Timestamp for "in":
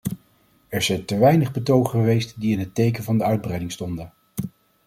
2.53-2.59